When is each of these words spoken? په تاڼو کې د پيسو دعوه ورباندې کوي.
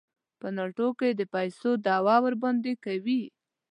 په 0.39 0.47
تاڼو 0.57 0.87
کې 0.99 1.09
د 1.13 1.21
پيسو 1.33 1.69
دعوه 1.85 2.15
ورباندې 2.25 2.73
کوي. 2.85 3.21